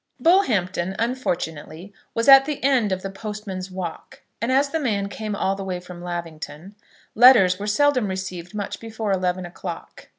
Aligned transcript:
Bullhampton 0.19 0.95
unfortunately 0.97 1.93
was 2.15 2.27
at 2.27 2.45
the 2.45 2.63
end 2.63 2.91
of 2.91 3.03
the 3.03 3.11
postman's 3.11 3.69
walk, 3.69 4.23
and 4.41 4.51
as 4.51 4.69
the 4.69 4.79
man 4.79 5.09
came 5.09 5.35
all 5.35 5.53
the 5.55 5.63
way 5.63 5.79
from 5.79 6.01
Lavington, 6.01 6.73
letters 7.13 7.59
were 7.59 7.67
seldom 7.67 8.07
received 8.07 8.55
much 8.55 8.79
before 8.79 9.11
eleven 9.11 9.45
o'clock. 9.45 10.07